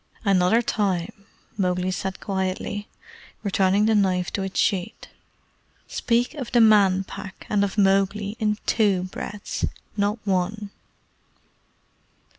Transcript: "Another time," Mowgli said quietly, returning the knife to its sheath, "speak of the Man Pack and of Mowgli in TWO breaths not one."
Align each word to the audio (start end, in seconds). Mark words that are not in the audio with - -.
"Another 0.25 0.63
time," 0.63 1.27
Mowgli 1.59 1.91
said 1.91 2.19
quietly, 2.19 2.87
returning 3.43 3.85
the 3.85 3.93
knife 3.93 4.33
to 4.33 4.41
its 4.41 4.59
sheath, 4.59 5.05
"speak 5.85 6.33
of 6.33 6.51
the 6.51 6.59
Man 6.59 7.03
Pack 7.03 7.45
and 7.51 7.63
of 7.63 7.77
Mowgli 7.77 8.35
in 8.39 8.57
TWO 8.65 9.03
breaths 9.03 9.63
not 9.95 10.17
one." 10.25 10.71